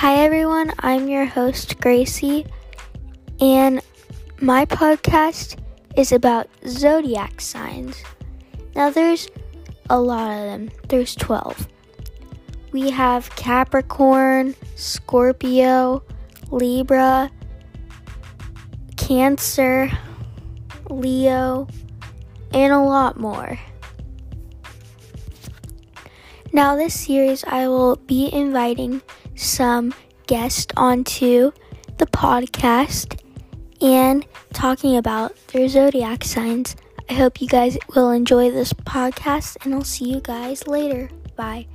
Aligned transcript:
Hi, 0.00 0.18
everyone. 0.24 0.72
I'm 0.78 1.08
your 1.08 1.24
host, 1.24 1.80
Gracie, 1.80 2.46
and 3.40 3.82
my 4.40 4.64
podcast 4.64 5.58
is 5.96 6.12
about 6.12 6.48
zodiac 6.68 7.40
signs. 7.40 8.00
Now, 8.76 8.90
there's 8.90 9.28
a 9.90 10.00
lot 10.00 10.30
of 10.30 10.44
them, 10.44 10.70
there's 10.86 11.16
12. 11.16 11.66
We 12.70 12.90
have 12.90 13.34
Capricorn, 13.34 14.54
Scorpio, 14.76 16.04
Libra, 16.52 17.32
Cancer, 18.96 19.90
Leo, 20.88 21.66
and 22.52 22.72
a 22.72 22.78
lot 22.78 23.18
more. 23.18 23.58
Now, 26.52 26.76
this 26.76 26.98
series, 26.98 27.44
I 27.44 27.68
will 27.68 27.96
be 27.96 28.32
inviting 28.32 29.02
some 29.34 29.94
guests 30.26 30.66
onto 30.76 31.52
the 31.98 32.06
podcast 32.06 33.20
and 33.80 34.26
talking 34.52 34.96
about 34.96 35.36
their 35.48 35.68
zodiac 35.68 36.24
signs. 36.24 36.74
I 37.08 37.14
hope 37.14 37.40
you 37.40 37.48
guys 37.48 37.78
will 37.94 38.10
enjoy 38.10 38.50
this 38.50 38.72
podcast, 38.72 39.64
and 39.64 39.74
I'll 39.74 39.84
see 39.84 40.10
you 40.10 40.20
guys 40.20 40.66
later. 40.66 41.10
Bye. 41.36 41.66